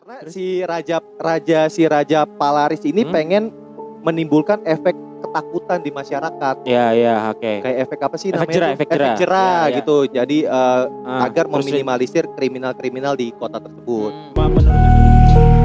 [0.00, 3.12] Karena si raja raja si raja Palaris ini Hmm.
[3.12, 3.42] pengen
[4.00, 6.64] menimbulkan efek ketakutan di masyarakat.
[6.64, 7.52] Ya ya oke.
[7.60, 8.54] Kayak efek apa sih Efek namanya?
[8.56, 8.74] jerah, tuh?
[8.74, 9.14] efek jerah.
[9.14, 9.76] jerah Ya, ya.
[9.76, 9.96] gitu.
[10.08, 14.12] Jadi eh, Ah, agar terus- meminimalisir kriminal-kriminal di kota tersebut.
[14.32, 15.60] Hmm.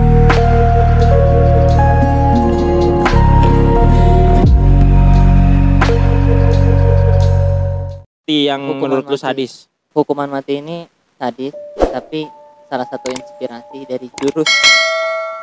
[8.25, 9.23] Yang Hukuman menurut lu mati.
[9.23, 9.53] sadis?
[9.95, 12.27] hukuman mati ini sadis tapi
[12.65, 14.49] salah satu inspirasi dari jurus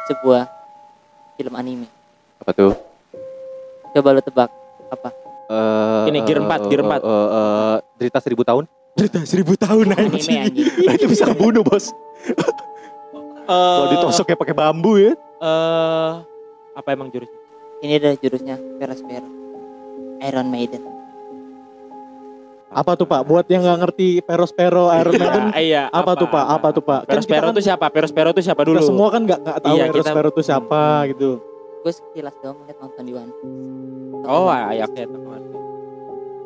[0.05, 0.45] sebuah
[1.35, 1.87] film anime
[2.39, 2.73] Apa tuh?
[3.93, 4.51] coba lo tebak
[4.89, 5.11] apa
[5.45, 7.01] Eh, Ini, gear eh, empat, eh, gear empat.
[7.03, 8.65] eh, eh, derita seribu tahun?
[8.95, 10.65] Cerita seribu tahun anime anjing
[10.97, 11.93] itu bisa kebunuh bos.
[13.45, 15.13] Kalau Eh, ditosoknya pakai bambu ya.
[15.13, 16.13] eh,
[16.73, 17.37] apa emang jurusnya?
[17.81, 19.29] ini adalah jurusnya Perospero
[20.23, 20.81] Iron Maiden
[22.73, 23.21] Apa tuh Pak?
[23.23, 25.87] Buat yang nggak ngerti Perospero Iron Maiden, iya.
[25.89, 26.45] apa, tuh Pak?
[26.51, 27.01] Apa tuh Pak?
[27.05, 27.87] Kan Perospero kita tuh siapa?
[27.87, 28.81] Perospero tuh siapa kita dulu?
[28.83, 31.31] semua kan nggak nggak tahu Iya, kita- Perospero tuh siapa gitu.
[31.83, 33.51] gue sekilas doang ngeliat nonton di One Piece
[34.23, 35.03] Oh, Tokoh- ah, ya oke.
[35.03, 35.41] teman.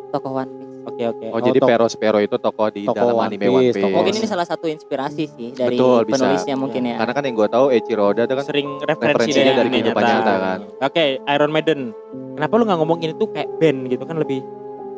[0.08, 1.26] tokoh One Piece Oke oke.
[1.28, 3.84] Oh, jadi tok- Perospero itu tokoh di tokoh dalam One anime One Piece, Piece.
[3.84, 6.14] tokoh mungkin ini salah satu inspirasi sih dari Betul, bisa.
[6.16, 9.52] penulisnya mungkin ya Karena kan yang gue tahu Eiichiro Oda itu kan sering referensi referensinya
[9.52, 10.58] dari kehidupan nyata kan.
[10.80, 11.80] Oke, Iron Maiden.
[12.32, 14.40] Kenapa lu nggak ngomong ini tuh kayak band gitu kan lebih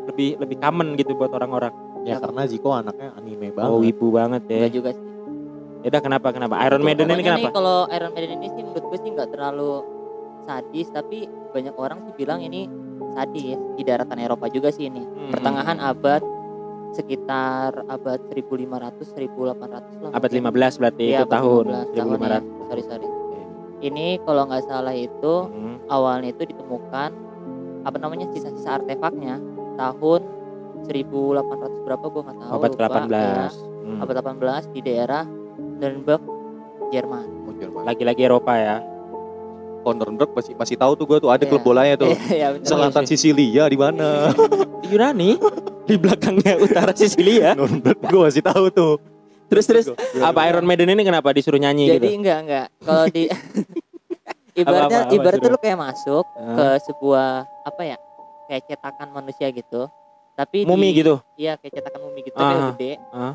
[0.09, 1.73] lebih lebih common gitu buat orang-orang.
[2.03, 2.27] Ya Apa?
[2.27, 3.69] karena Ziko anaknya anime banget.
[3.69, 4.56] Oh, wibu banget ya.
[4.62, 5.05] Enggak juga sih
[5.78, 7.48] Ya udah kenapa kenapa Iron Maiden ini Pokoknya kenapa?
[7.55, 9.73] kalau Iron Maiden ini sih menurut gue sih nggak terlalu
[10.42, 12.67] sadis tapi banyak orang sih bilang ini
[13.12, 15.31] sadis di daratan Eropa juga sih ini Hmm.
[15.31, 16.19] pertengahan abad
[16.91, 20.51] sekitar abad 1500 1800 lah Abad mungkin.
[20.51, 22.41] 15 berarti Iya, itu abad tahun 15 tahun ya.
[22.42, 22.42] 1500.
[22.67, 23.06] sorry sorry
[23.81, 25.77] ini kalau nggak salah itu Hmm.
[25.86, 27.11] awalnya itu ditemukan
[27.84, 29.39] apa namanya sisa-sisa artefaknya
[29.78, 30.20] tahun
[30.84, 33.10] 1800 berapa gue nggak tahu Abad lupa, ke-18.
[33.10, 33.48] ya.
[33.88, 33.98] Hmm.
[33.98, 35.22] abad 18 di daerah
[35.78, 36.22] Nuremberg
[36.88, 37.82] Jerman Oh, Jerman.
[37.84, 38.76] Lagi-lagi Eropa ya.
[39.80, 41.48] Oh, Nuremberg masih masih tahu tuh gue tuh ada Iya.
[41.48, 42.12] klub bolanya tuh.
[42.28, 42.66] Iya, bener.
[42.66, 44.32] Selatan Sisilia di mana?
[44.80, 45.38] Di Yunani
[45.84, 47.55] di belakangnya utara Sisilia.
[47.58, 48.94] Nuremberg gue masih tahu tuh.
[49.48, 49.86] Terus terus
[50.18, 52.20] apa Iron Maiden ini kenapa disuruh nyanyi Jadi gitu?
[52.20, 52.67] enggak enggak.
[52.78, 53.24] Kalau di
[54.61, 56.77] ibaratnya Apa-apa, apa, ibaratnya lu kayak masuk ke Hah?
[56.83, 57.28] sebuah
[57.64, 57.96] apa ya?
[58.48, 59.86] Kayak cetakan manusia gitu.
[60.33, 61.20] Tapi Mumi di, gitu.
[61.35, 62.92] Iya, kayak cetakan mumi gitu tapi Ah, yang gede.
[63.11, 63.35] ah.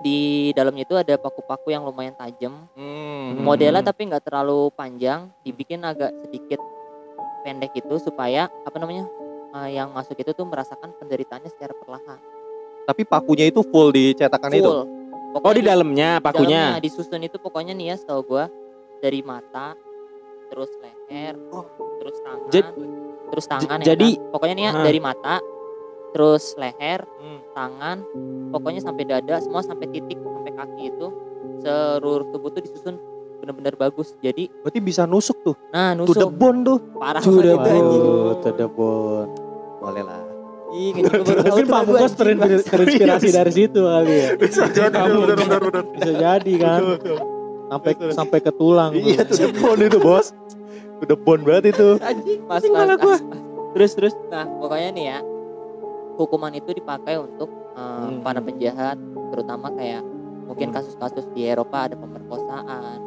[0.00, 0.18] Di
[0.52, 2.68] dalamnya itu ada paku-paku yang lumayan tajam.
[2.72, 3.38] Hmm.
[3.38, 6.60] Modelnya tapi nggak terlalu panjang, dibikin agak sedikit
[7.40, 9.06] pendek itu supaya apa namanya?
[9.50, 12.18] eh, yang masuk itu tuh merasakan penderitaannya secara perlahan.
[12.86, 14.62] Tapi pakunya itu full di cetakan itu.
[14.62, 14.82] Full.
[15.30, 16.62] Oh Pokoknya di dalamnya pakunya.
[16.74, 18.44] dalamnya disusun itu pokoknya nih ya setahu gua
[18.98, 19.78] dari mata
[20.50, 21.38] terus leher
[21.98, 22.74] terus tangan Jad-
[23.30, 24.30] terus tangan j- ya jadi- kan?
[24.30, 24.84] pokoknya nih ya Hah.
[24.84, 25.36] dari mata
[26.10, 27.38] terus leher Hmm.
[27.52, 27.96] tangan
[28.50, 31.06] pokoknya sampai dada semua sampai titik sampai kaki itu
[31.58, 32.98] seluruh tubuh tuh disusun
[33.38, 35.56] bener-bener bagus jadi Berarti bisa nusuk tuh.
[35.70, 36.78] nah To the nusuk bone tuh.
[36.92, 37.56] parah To the
[38.52, 39.30] to bone.
[39.80, 40.20] Boleh lah.
[40.70, 44.28] Ih, Mungkin tuh Pak Bukos terinspirasi, terinspirasi dari situ kali ya.
[44.36, 45.82] Bisa jadi benar benar benar.
[45.88, 46.80] Bisa jadi kan.
[47.66, 48.92] Sampai sampai ke tulang.
[48.92, 49.24] Iya
[49.56, 50.30] bone itu, Bos.
[51.02, 51.96] The bone banget itu.
[51.98, 53.16] anjing pas pas, malah gua.
[53.16, 53.40] pas, pas.
[53.72, 54.14] Terus terus.
[54.28, 55.18] Nah, pokoknya nih ya,
[56.14, 58.20] hukuman itu dipakai untuk eh, Hmm.
[58.20, 58.98] para penjahat,
[59.30, 60.02] terutama kayak
[60.44, 60.76] mungkin Hmm.
[60.76, 62.98] kasus-kasus di Eropa ada pemerkosaan,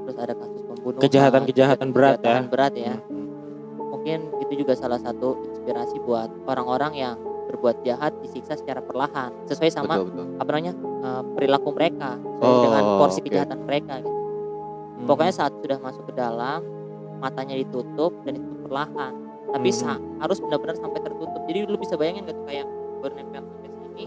[0.00, 2.18] terus ada kasus pembunuhan, Kejahatan-kejahatan berat ya.
[2.22, 2.94] kejahatan berat ya.
[3.82, 7.14] Mungkin itu juga salah satu inspirasi buat orang-orang yang
[7.46, 10.26] berbuat jahat disiksa secara perlahan, sesuai sama Betul betul.
[10.38, 13.26] apa namanya eh, perilaku mereka, sesuai Oh, dengan porsi oke.
[13.26, 13.94] kejahatan mereka.
[13.98, 14.08] Gitu.
[14.08, 15.04] Hmm.
[15.04, 16.62] Pokoknya saat sudah masuk ke dalam,
[17.22, 19.12] matanya ditutup dan itu perlahan.
[19.52, 20.18] Tapi Hmm.
[20.18, 21.40] harus benar-benar sampai tertutup.
[21.46, 22.66] Jadi lu bisa bayangin gak tuh kayak
[22.98, 24.04] baru nempel sampai sini,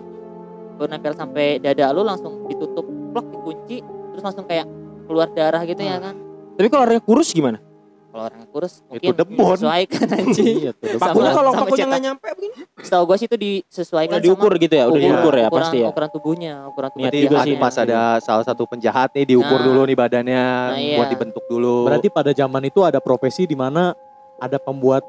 [0.76, 3.78] baru nempel sampai dada lu langsung ditutup, plok dikunci,
[4.12, 4.68] terus langsung kayak
[5.08, 6.16] keluar darah gitu ya kan.
[6.56, 7.59] Tapi kalau orangnya kurus gimana?
[8.16, 9.36] Kalau orangnya kurus Itu mungkin debon.
[9.59, 10.56] disesuaikan anjing.
[10.56, 11.88] Iya, to the Sama- Pakunya kalau cetak.
[11.92, 12.56] nggak nyampe begini.
[12.80, 15.59] Setahu gua sih itu disesuaikan Udah diukur sama gitu ya, udah ukuran- diukur ya ukuran,
[15.59, 15.88] pasti ya.
[15.92, 17.56] Ukuran tubuhnya, ukuran tubuh Berarti juga pas, sih.
[17.59, 19.66] pas ada salah satu penjahat nih diukur Nah.
[19.68, 20.96] dulu nih badannya Nah, iya.
[20.96, 21.75] buat dibentuk dulu.
[21.84, 23.92] Berarti pada zaman itu ada profesi di mana
[24.38, 25.04] ada pembuat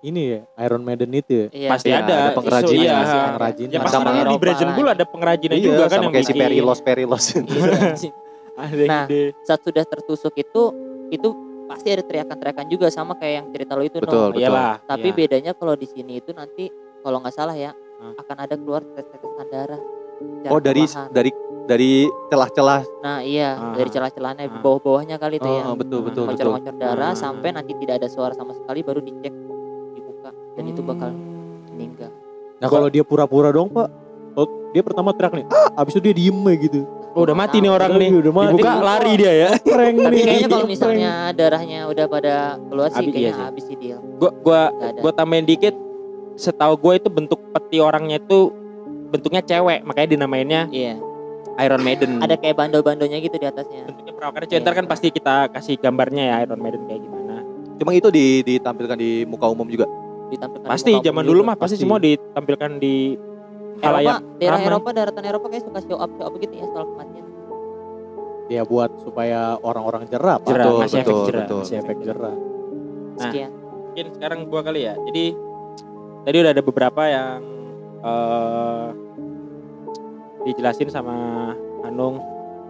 [0.00, 1.46] ini ya Iron Maiden itu ya.
[1.48, 1.68] Iya.
[1.70, 2.14] Pasti Iya, ada.
[2.18, 2.76] ada pengrajin.
[2.76, 2.92] Iya.
[2.92, 3.26] Pasti ada.
[3.30, 3.66] Pengrajin.
[3.70, 4.92] Ya pasti Sama di Brazen Bull ya.
[4.92, 6.42] ada pengrajinnya iya, juga kan sama yang kayak si bikin.
[6.42, 7.24] Perilos Perilos.
[7.30, 7.40] Iya,
[7.86, 8.14] anjing.
[8.54, 9.10] Nah,
[9.42, 10.62] saat sudah tertusuk itu
[11.10, 11.28] itu
[11.64, 14.28] pasti ada teriakan-teriakan juga sama kayak yang cerita lo itu Betul, no.
[14.30, 14.40] betul.
[14.40, 14.72] Iyalah.
[14.84, 15.16] Tapi iya.
[15.16, 16.68] bedanya kalau di sini itu nanti
[17.00, 18.12] kalau nggak salah ya Hah?
[18.20, 19.80] akan ada keluar tetes-tetesan darah.
[20.48, 21.10] Oh dari perlahan.
[21.10, 21.30] dari
[21.64, 21.90] dari
[22.28, 22.82] celah-celah.
[23.00, 23.74] Nah iya Ah.
[23.74, 24.60] dari celah-celahnya Ah.
[24.60, 25.62] bawah-bawahnya kali itu ya.
[25.64, 26.52] Oh, betul betul betul.
[26.52, 27.18] Ngocor-ngocor darah Ah.
[27.18, 29.32] sampai nanti tidak ada suara sama sekali baru dicek
[29.92, 31.66] dibuka dan itu bakal Hmm.
[31.72, 32.10] meninggal.
[32.60, 33.88] Nah kalau dia pura-pura dong pak,
[34.32, 36.80] kalau dia pertama teriak nih, ah, abis itu dia diem gitu.
[37.14, 38.10] Oh, udah mati nih orang nih.
[38.12, 38.50] udah mati.
[38.52, 39.50] Dibuka lari dia ya.
[39.64, 40.22] Prank Tapi nih.
[40.24, 43.44] kayaknya kalau misalnya darahnya udah pada keluar sih kayaknya iya sih.
[43.44, 43.98] habis sih deal.
[44.16, 44.60] Gua gua
[44.98, 45.74] gua tambahin dikit.
[46.34, 48.50] Setahu gue itu bentuk peti orangnya itu
[49.08, 50.98] bentuknya cewek, makanya dinamainnya Iya.
[51.56, 52.18] Iron Maiden.
[52.26, 53.86] Ada kayak bando-bandonya gitu di atasnya.
[53.86, 54.74] bentuknya perawakannya cewek.
[54.74, 57.46] Kan pasti kita kasih gambarnya ya Iron Maiden kayak gimana.
[57.74, 59.86] Cuma itu di, ditampilkan di muka umum juga.
[60.26, 61.48] Ditampilkan Pasti di muka zaman umum dulu juga.
[61.48, 61.82] mah pasti pasti.
[61.86, 62.94] semua ditampilkan di
[63.80, 64.68] Eropa, daerah ramai.
[64.70, 67.24] Eropa, daratan Eropa kayak suka show up show up gitu ya soal kematian.
[68.52, 70.36] Ya buat supaya orang-orang jerah.
[70.44, 71.40] Jerah, Betul, masih efek betul, jerah.
[71.48, 71.60] betul.
[71.64, 72.34] Masih efek jerah.
[72.34, 73.22] Nah.
[73.30, 73.50] Sekian.
[73.94, 74.94] mungkin sekarang gua kali ya.
[75.06, 75.24] Jadi
[76.26, 77.38] tadi udah ada beberapa yang
[78.04, 78.88] eh
[80.44, 81.16] dijelasin sama
[81.86, 82.20] Hanung,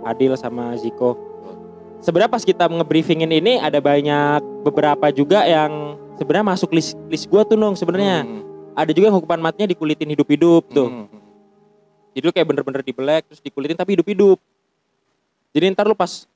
[0.06, 1.18] Adil sama Ziko.
[1.98, 7.42] Sebenarnya pas kita ngebriefingin ini ada banyak beberapa juga yang sebenarnya masuk list list gua
[7.42, 8.22] tuh nong sebenarnya.
[8.22, 8.53] Hmm.
[8.74, 10.88] Ada juga yang hukuman matinya dikulitin hidup-hidup tuh.
[10.90, 11.06] Hmm.
[12.14, 14.38] Jadi lu kayak bener-bener dibelek terus dikulitin tapi hidup-hidup.
[15.54, 16.26] Jadi ntar lu pas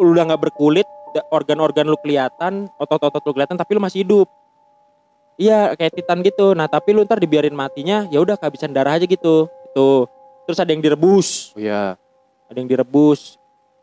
[0.00, 0.88] lu udah nggak berkulit,
[1.28, 4.28] organ-organ lu kelihatan, otot-otot lu kelihatan tapi lu masih hidup.
[5.36, 6.56] Iya kayak titan gitu.
[6.56, 9.48] Nah tapi lu ntar dibiarin matinya, ya udah kehabisan darah aja gitu.
[9.72, 10.08] Itu.
[10.48, 12.00] Terus ada yang direbus, Oh iya.
[12.48, 13.36] ada yang direbus.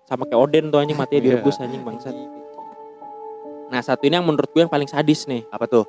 [0.09, 1.27] Sama kayak Oden tuh anjing matinya Iya.
[1.37, 2.13] direbus anjing bangsat.
[3.69, 5.45] Nah satu ini yang menurut gue yang paling sadis nih.
[5.49, 5.85] Apa tuh?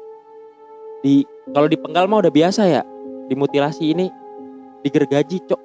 [1.06, 2.82] Di kalau di penggal mah udah biasa ya.
[3.26, 4.10] Dimutilasi ini
[4.82, 5.60] digergaji cok.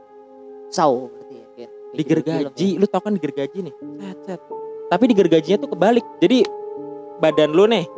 [0.69, 1.45] Saw berarti ya.
[1.51, 3.73] kayak- gitu digergaji film lu tau kan digergaji nih?
[3.97, 4.41] Set set.
[4.87, 6.05] Tapi digergajinya tuh kebalik.
[6.19, 6.45] Jadi
[7.17, 7.89] badan lu nih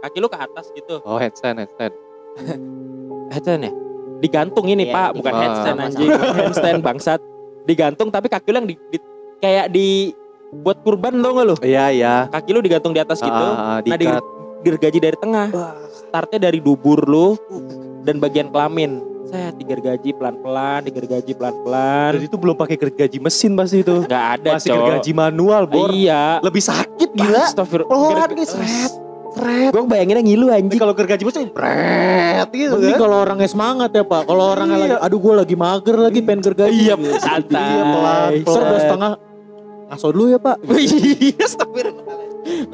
[0.00, 0.98] kaki lu ke atas gitu.
[1.02, 1.92] Oh headstand, headstand.
[3.32, 3.72] headstand ya?
[4.16, 5.10] Digantung ini Iya, pak.
[5.14, 5.40] bukan Ah.
[5.42, 6.08] headstand anjing.
[6.40, 7.20] Handstand bangsat.
[7.64, 9.04] Digantung tapi kaki lu yang di, di-
[9.38, 10.16] kayak di
[10.56, 11.56] buat kurban tau gak lu?
[11.60, 12.14] Iya, iya.
[12.26, 13.28] kaki lu digantung di atas gitu.
[13.28, 13.98] Ah, ah, nah
[14.56, 15.46] digergaji dari tengah
[16.06, 17.34] startnya dari dubur lu
[18.02, 23.82] dan bagian kelamin saya digergaji pelan-pelan digergaji pelan-pelan Dan itu belum pakai gergaji mesin pasti
[23.82, 24.06] itu.
[24.06, 25.90] nggak ada Masih cok gergaji manual, Bor.
[25.90, 27.42] iya Lebih sakit gila.
[27.44, 27.90] Astagfirullah.
[27.90, 28.92] Pelan nih, seret.
[29.34, 29.70] Seret.
[29.70, 30.78] Gue bayanginnya ngilu anjing.
[30.78, 33.00] kalau gergaji mesin bret gitu Mending kan.
[33.02, 34.22] kalau orangnya semangat ya Pak.
[34.24, 34.84] Kalau orangnya Iya.
[34.86, 36.78] lagi, aduh gue lagi mager lagi pengen gergaji.
[36.78, 37.66] Iya, santai.
[37.66, 38.30] Iya, pelan.
[38.38, 38.46] Pelan.
[38.46, 39.10] Ser udah setengah.
[39.86, 40.56] Ngaso dulu ya Pak.
[40.66, 42.04] Iya, astagfirullah.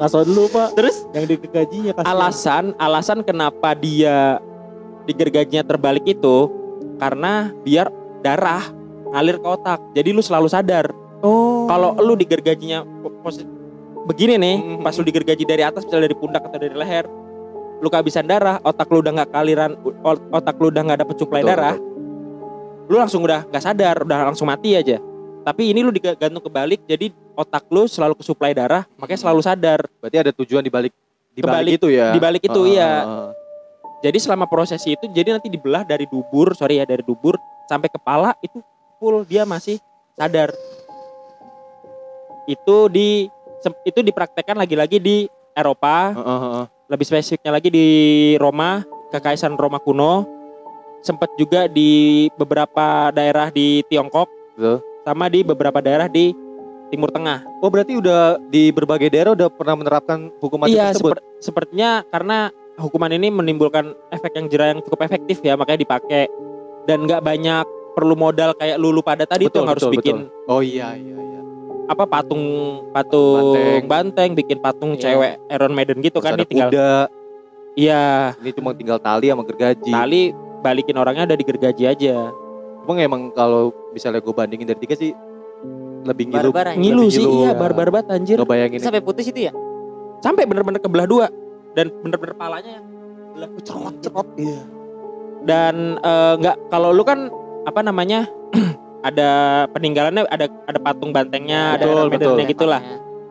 [0.01, 0.67] Ngaso dulu Pak.
[0.73, 2.07] Terus Yang digergajinya kasih.
[2.09, 4.41] alasan alasan kenapa dia
[5.05, 6.49] digergajinya terbalik itu
[6.97, 7.89] karena biar
[8.21, 8.63] darah
[9.13, 9.79] ngalir ke otak.
[9.93, 10.89] Jadi lu selalu sadar.
[11.21, 11.69] Oh.
[11.69, 12.83] Kalau lu digergajinya
[14.03, 14.83] begini nih, Mhm.
[14.83, 17.05] pas lu digergaji dari atas misalnya dari pundak atau dari leher,
[17.79, 19.71] lu kehabisan darah, otak lu udah nggak kaliran,
[20.03, 21.75] otak lu udah nggak dapet suplai Betul, darah,
[22.91, 24.99] lu langsung udah nggak sadar, udah langsung mati aja.
[25.43, 29.83] Tapi ini lu digantung kebalik, jadi otak lu selalu kesuplai darah, makanya selalu sadar.
[29.99, 30.95] Berarti ada tujuan dibalik
[31.35, 32.07] dibalik Kebalik- itu ya.
[32.15, 32.91] Dibalik itu Ah, iya.
[34.03, 38.35] Jadi selama prosesi itu, jadi nanti dibelah dari dubur, sorry ya dari dubur sampai kepala
[38.43, 38.59] itu
[38.99, 39.79] full dia masih
[40.15, 40.51] sadar.
[42.47, 43.27] Itu di
[43.87, 46.65] itu dipraktekkan lagi-lagi di Eropa, ah, ah.
[46.91, 47.87] lebih spesifiknya lagi di
[48.39, 50.27] Roma, kekaisaran Roma kuno.
[51.03, 54.79] Sempat juga di beberapa daerah di Tiongkok, Betul.
[55.03, 56.31] Sama di beberapa daerah di
[56.89, 57.41] Timur Tengah.
[57.59, 61.17] Oh berarti udah di berbagai daerah udah pernah menerapkan hukum mati iya, tersebut.
[61.17, 62.37] seper- sepertinya karena
[62.77, 66.29] hukuman ini menimbulkan efek yang jerah yang cukup efektif ya, makanya dipakai
[66.85, 70.17] dan nggak banyak perlu modal kayak lulu pada tadi itu Betul, yang harus betul, bikin
[70.45, 71.39] Oh iya iya iya.
[71.85, 72.43] apa patung
[72.89, 73.83] patung Banteng.
[73.85, 75.01] banteng, bikin patung Iya.
[75.03, 76.89] cewek Iron Maiden gitu Terus kan ada ini tinggal kuda.
[77.73, 78.03] iya
[78.37, 79.89] Ini cuma tinggal tali sama gergaji.
[79.89, 80.21] tali
[80.59, 82.17] balikin orangnya udah digergaji aja
[82.83, 85.15] Cuma emang kalau misalnya gue bandingin dari tiga sih
[86.03, 86.51] lebih ngilu.
[86.51, 86.83] Barbar, anjing.
[86.83, 87.53] ngilu Lebih sih ngilu, iya ya.
[87.55, 89.53] barbar banget anjir Ngebayangin Sampai putus itu ya?
[90.23, 91.27] sampai bener-bener kebelah dua
[91.75, 92.85] dan bener-bener palanya yang
[93.35, 94.63] belah cerot-cerot iya.
[95.43, 97.27] dan eh, nggak kalau lu kan
[97.67, 98.23] apa namanya
[99.07, 102.07] ada peninggalannya ada ada patung bantengnya ada Betul,
[102.39, 102.47] betul.
[102.47, 102.79] gitu lah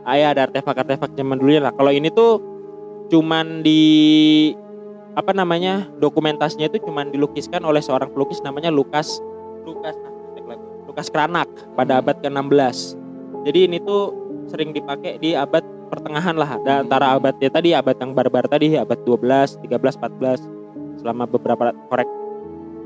[0.04, 2.44] ah, ya ada artefak-artefak zaman dulu lah kalau ini tuh
[3.09, 3.80] cuman di
[5.16, 9.21] apa namanya dokumentasinya itu cuman dilukiskan oleh seorang pelukis namanya Lukas
[9.64, 9.97] Lukas
[10.49, 10.64] lagi.
[10.87, 12.99] Lukas Kranak pada abad ke-16
[13.47, 14.14] jadi ini tuh
[14.50, 18.75] sering dipakai di abad pertengahan lah ada antara abad ya tadi abad yang barbar tadi
[18.75, 22.09] abad 12 13 14 selama beberapa korek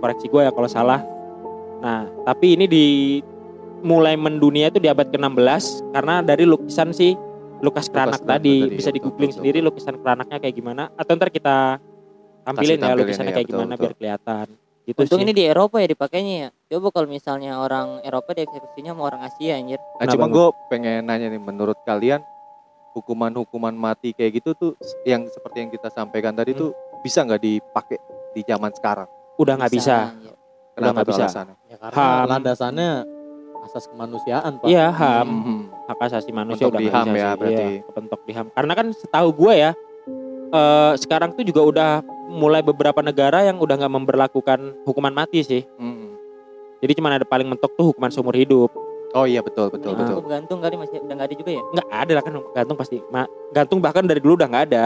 [0.03, 1.01] koreksi gue ya kalau salah
[1.81, 2.87] nah tapi ini di
[3.85, 7.15] mulai mendunia itu di abad ke-16 karena dari lukisan si
[7.65, 9.69] Lukas Kranak tadi tadi, bisa betul, di googling betul, sendiri betul.
[9.73, 11.81] lukisan Kranaknya kayak gimana atau ntar kita
[12.45, 13.83] tampilin ya tampilin lukisannya ya, kayak betul, gimana betul.
[13.83, 14.47] biar kelihatan
[14.87, 15.27] gitu Untung sih.
[15.27, 16.49] ini di Eropa ya dipakainya ya.
[16.69, 19.83] Coba kalau misalnya orang Eropa dieksekusinya sama orang Asia anjir.
[19.99, 22.23] Nah, cuma gue pengen nanya nih, menurut kalian
[22.93, 26.61] hukuman-hukuman mati kayak gitu tuh yang seperti yang kita sampaikan tadi Hmm.
[26.63, 26.71] tuh
[27.03, 27.99] bisa nggak dipakai
[28.33, 29.09] di zaman sekarang?
[29.37, 29.97] udah nggak bisa.
[30.17, 30.33] Udah
[30.73, 31.23] Kenapa nggak bisa.
[31.27, 31.55] alasannya?
[31.67, 32.25] Ya, karena Ham.
[32.27, 32.91] landasannya
[33.63, 35.59] asas kemanusiaan pak Iya HAM, Mhm.
[35.85, 37.37] hak asasi manusia Mentok udah di HAM bisa ya, sih.
[37.37, 37.65] berarti.
[37.67, 38.47] Iya, kepentok di HAM.
[38.51, 39.71] Karena kan setahu gue ya,
[40.49, 41.91] eh, sekarang tuh juga udah
[42.29, 45.63] mulai beberapa negara yang udah nggak memberlakukan hukuman mati sih.
[45.77, 46.19] Mhm.
[46.79, 48.69] Jadi cuma ada paling mentok tuh hukuman seumur hidup.
[49.13, 50.05] Oh iya betul betul Nah.
[50.05, 50.19] betul.
[50.27, 52.97] Gantung kali masih udah nggak ada juga ya Nggak ada lah kan gantung pasti.
[53.09, 54.85] Ma- gantung bahkan dari dulu udah nggak ada.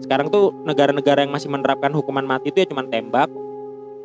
[0.00, 3.28] Sekarang tuh negara-negara yang masih menerapkan hukuman mati itu ya cuma tembak.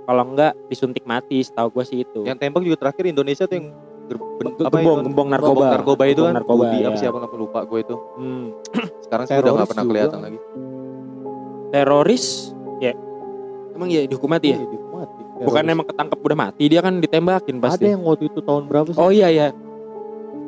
[0.06, 2.22] Kalau enggak disuntik mati, setahu gue sih itu.
[2.24, 3.68] Yang tembak juga terakhir Indonesia tuh yang
[4.06, 5.06] ger- ben- Ge- apa gembong, itu?
[5.10, 5.50] gembong narkoba.
[5.52, 7.02] Gembong narkoba itu kan narkoba, Budi apa ya.
[7.02, 7.96] siapa lupa gue itu.
[8.14, 8.46] Hmm.
[9.02, 9.92] Sekarang sih udah nggak pernah juga.
[9.92, 10.38] kelihatan lagi.
[11.76, 12.96] Teroris, ya.
[13.76, 14.64] Emang ya dihukum mati ya?
[14.64, 15.22] Iya, dihukum mati.
[15.44, 15.76] Bukan Teroris.
[15.76, 17.84] emang ketangkep udah mati, dia kan ditembakin pasti.
[17.84, 19.48] ada yang waktu itu tahun berapa sih Oh iya ya.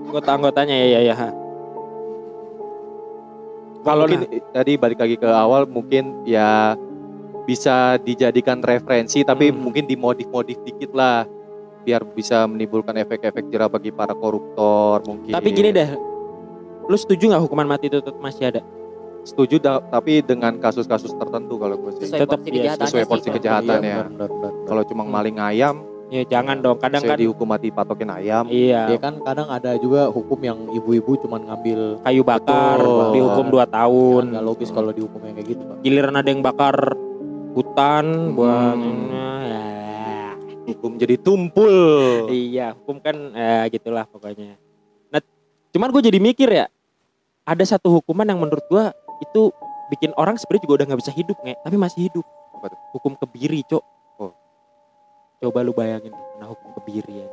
[0.08, 1.16] Anggota-anggotanya ya ya ya.
[3.84, 6.76] Kalau nah, tadi balik lagi ke awal mungkin ya
[7.44, 9.64] bisa dijadikan referensi tapi Hmm.
[9.64, 11.24] mungkin dimodif-modif dikit lah
[11.88, 15.32] biar bisa menimbulkan efek-efek jerah bagi para koruptor mungkin.
[15.32, 15.96] tapi gini deh.
[16.88, 18.60] Lu setuju nggak hukuman mati itu tetap masih ada?
[19.28, 22.08] Setuju da- tapi dengan kasus-kasus tertentu kalau gue sih.
[22.08, 24.28] sesuai Tetap porsi iya, kejahatannya sesuai sih, porsi kalau- kejahatan Iya, ya.
[24.64, 25.12] Kalau cuma Hmm.
[25.12, 25.76] maling ayam,
[26.08, 26.80] Ya jangan dong.
[26.80, 28.48] Kadang saya kan dihukum mati patokin ayam.
[28.48, 33.12] iya Ya kan kadang ada juga hukum yang ibu-ibu cuman ngambil kayu bakar Betul.
[33.12, 34.24] dihukum 2 kan tahun.
[34.32, 35.78] nggak logis kalau dihukum yang kayak gitu pak.
[35.84, 36.96] Giliran ada yang bakar
[37.54, 39.12] hutan buat Hmm.
[39.44, 39.68] ya.
[40.66, 41.76] Hukum jadi tumpul.
[42.30, 44.56] Iya, hukum kan ya gitulah pokoknya.
[45.10, 45.20] Nah,
[45.70, 46.72] cuman gue jadi mikir ya,
[47.44, 48.86] ada satu hukuman yang menurut gue
[49.22, 49.42] itu
[49.88, 52.26] bikin orang sebenarnya juga udah nggak bisa hidup nge, tapi masih hidup.
[52.58, 52.80] Apa tuh?
[52.98, 53.84] Hukum kebiri, cok.
[54.20, 54.34] Oh.
[55.42, 57.28] Coba lu bayangin, nah hukum kebiri ya.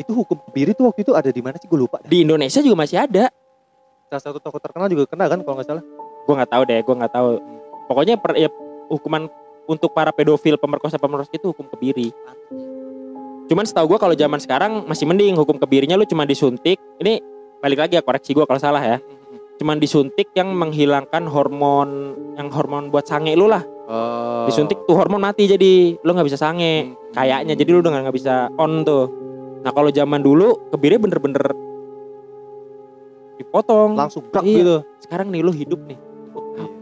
[0.00, 2.00] Itu hukum kebiri tuh waktu itu ada di mana sih gue lupa.
[2.04, 3.28] Di Indonesia juga masih ada.
[4.08, 5.84] Salah satu tokoh terkenal juga kena kan kalau nggak salah.
[6.24, 7.28] Gue nggak tahu deh, gue nggak tahu.
[7.90, 8.48] Pokoknya per, ya,
[8.88, 9.28] hukuman
[9.70, 12.10] untuk para pedofil pemerkosa pemerkosa itu hukum kebiri.
[13.46, 16.78] Cuman setahu gue kalau zaman sekarang masih mending hukum kebirinya lu cuma disuntik.
[17.02, 17.18] Ini
[17.58, 18.98] balik lagi ya koreksi gue kalau salah ya.
[19.60, 23.60] Cuman disuntik yang menghilangkan hormon yang hormon buat sange lu lah.
[23.92, 24.48] Oh.
[24.48, 26.88] Disuntik tuh hormon mati jadi lu nggak bisa sange.
[26.88, 27.12] Hmm.
[27.12, 29.12] Kayaknya jadi lu udah nggak bisa on tuh.
[29.60, 31.44] Nah kalau zaman dulu kebiri bener-bener
[33.36, 34.00] dipotong.
[34.00, 34.56] langsung brak Iya.
[34.64, 34.76] gitu.
[35.04, 36.00] Sekarang nih lu hidup nih.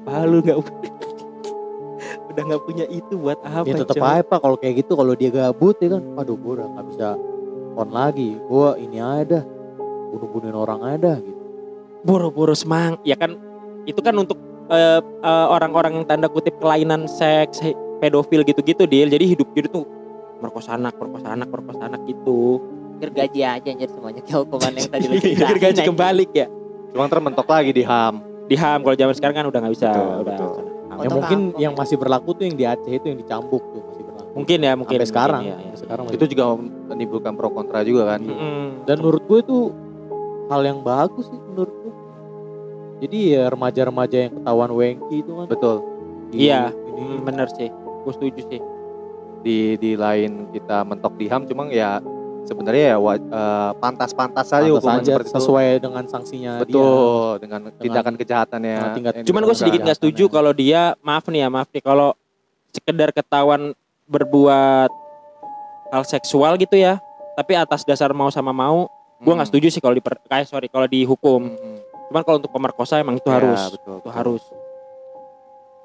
[0.07, 0.59] Apa lu nggak
[2.31, 3.67] udah nggak punya itu buat apa?
[3.67, 6.67] Ya tetap aja pak kalau kayak gitu kalau dia gabut ya kan, aduh gue udah
[6.79, 7.09] nggak bisa
[7.75, 9.43] on lagi, gue ini ada
[10.15, 11.38] bunuh-bunuhin orang ada gitu.
[12.01, 13.35] Boro-boro semang ya kan
[13.85, 14.39] itu kan untuk
[14.69, 17.59] eh, eh, orang-orang yang tanda kutip kelainan seks
[17.99, 19.85] pedofil gitu-gitu deal jadi hidup jadi tuh
[20.39, 22.63] merkosa anak merkosa anak merkosa anak gitu
[22.97, 25.87] gergaji aja anjir semuanya kayak hukuman yang tadi lu Biar ceritain, gaji anjing.
[25.89, 26.47] kembalik ya
[26.89, 28.15] Cuma ntar mentok lagi di HAM.
[28.45, 30.49] di ham kalau zaman sekarang kan udah nggak bisa Betul, udah betul.
[30.89, 31.79] Oh, yang Atau mungkin yang ya.
[31.79, 34.31] masih berlaku tuh yang di Aceh itu yang dicambuk tuh masih berlaku.
[34.33, 35.63] mungkin ya mungkin Sampai sekarang, mungkin, ya, ya.
[35.69, 36.45] sampai sekarang Itu juga
[36.89, 38.21] menimbulkan pro kontra juga kan.
[38.21, 38.65] Mm-mm.
[38.83, 39.57] Dan menurut gue itu
[40.49, 41.95] hal yang bagus sih menurut gue.
[42.99, 45.47] Jadi ya remaja-remaja yang ketahuan wengki itu kan.
[45.47, 45.77] Betul.
[46.29, 46.73] di- Iya.
[46.75, 48.61] Ini, Hmm, bener sih gue setuju sih
[49.39, 52.03] Di di lain kita mentok di HAM cuma ya
[52.43, 55.37] sebenarnya ya eh, pantas-pantas saja pantas hukuman aja seperti itu.
[55.39, 58.75] sesuai dengan sanksinya Betul, dengan tindakan kejahatannya.
[58.75, 62.19] dengan tingkat- cuman gue sedikit nggak setuju kalau dia maaf nih ya maaf nih kalau
[62.69, 63.73] sekedar ketahuan
[64.05, 64.91] berbuat
[65.89, 66.99] hal seksual gitu ya
[67.33, 69.51] tapi atas dasar mau sama mau gue nggak Hmm.
[69.51, 71.79] setuju sih kalau di kayak sorry kalau dihukum Hmm, hmm.
[72.09, 74.13] cuman kalau untuk pemerkosa emang itu Ya, harus betul, itu betul.
[74.13, 74.43] harus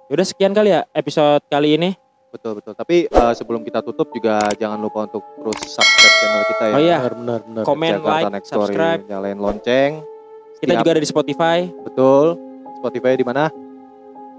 [0.06, 1.92] Yaudah sekian kali ya episode kali ini
[2.30, 2.74] Betul betul.
[2.74, 6.74] Tapi eh, sebelum kita tutup juga jangan lupa untuk terus subscribe channel kita ya.
[6.74, 6.98] Oh iya.
[6.98, 7.64] benar benar benar.
[7.64, 8.62] komen Jakarta like Next Story.
[8.66, 9.92] subscribe nyalain lonceng.
[10.02, 12.26] kita Setiap- juga ada di Spotify betul.
[12.76, 13.54] Spotify di mana?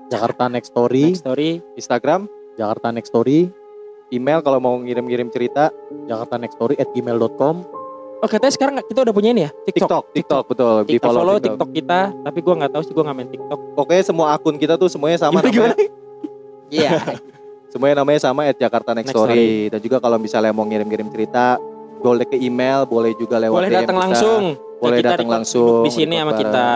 [0.04, 3.46] Jakarta Next Story, Next Story Instagram, Jakarta Next Story,
[4.10, 5.70] email kalau mau ngirim-ngirim cerita,
[6.04, 6.34] Jakarta
[8.14, 10.74] Story oh katanya sekarang kita udah punya ini ya TikTok TikTok, TikTok, betul.
[10.80, 11.44] Di TikTok follow TikTok.
[11.50, 14.74] TikTok kita tapi gue nggak tahu sih gue nggak main TikTok Pokoknya semua akun kita
[14.74, 15.88] tuh semuanya sama Gimana, namanya.
[16.74, 16.90] Iya.
[17.68, 19.66] Semuanya namanya sama at Jakarta Next, Next Story.
[19.68, 21.58] Dan juga kalau misalnya mau ngirim-ngirim cerita,
[21.98, 24.04] boleh ke email, boleh juga lewat boleh DM datang kita.
[24.06, 24.42] langsung
[24.78, 25.82] Boleh kita datang langsung.
[25.82, 26.68] di sini sama kita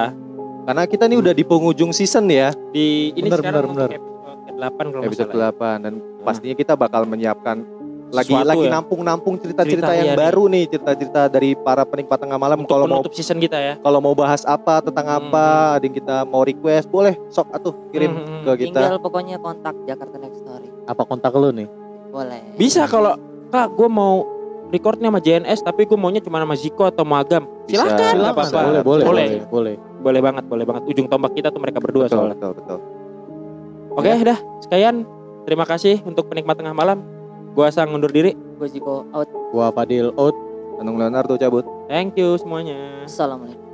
[0.64, 4.52] Karena kita nih udah di penghujung season ya, di ini Bener, sekarang bener, untuk episode
[4.52, 5.48] ke-8 kalau episode salah.
[5.48, 5.52] ya.
[5.56, 7.56] ke-8 dan pastinya kita bakal menyiapkan
[8.08, 8.72] lagi Sesuatu lagi ya.
[8.72, 10.20] nampung-nampung cerita-cerita Cerita, yang iya nih.
[10.20, 12.56] baru nih, cerita-cerita dari para penikmat tengah malam.
[12.58, 13.74] Untuk Kalau mau season kita ya.
[13.76, 17.76] kalau mau bahas apa tentang Hmm, apa, ada yang kita mau request, boleh sok atuh
[17.90, 18.80] kirim Hmm, ke kita.
[18.80, 20.68] Tinggal pokoknya kontak Jakarta Next Story.
[20.84, 21.68] Apa kontak lu nih?
[22.08, 22.40] Boleh.
[22.54, 23.12] Bisa kalau
[23.48, 24.24] kak gue mau
[24.68, 27.44] recordnya sama JNS tapi gue maunya cuma sama Ziko atau sama Agam.
[27.64, 27.84] Bisa.
[27.84, 28.60] Silakan, nggak Silakan, apa-apa.
[28.62, 29.74] Boleh, boleh, boleh, boleh, boleh.
[29.98, 30.82] boleh banget, boleh banget.
[30.86, 32.36] Ujung tombak kita tuh mereka berdua betul, soalnya.
[32.36, 32.78] betul, betul.
[33.92, 34.38] Oke, dah.
[34.60, 34.96] Sekian.
[35.42, 37.00] Terima kasih untuk penikmat tengah malam.
[37.52, 38.34] Gua sang undur diri.
[38.58, 39.28] Gue Ziko out.
[39.54, 40.36] Gua Fadil out.
[40.82, 41.64] Anung Leonardo cabut.
[41.90, 43.06] Thank you semuanya.
[43.06, 43.67] Assalamualaikum